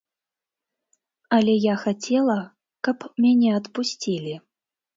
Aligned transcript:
Але 1.37 1.53
я 1.67 1.75
хацела, 1.83 2.37
каб 2.89 2.97
мяне 3.27 3.49
адпусцілі. 3.61 4.33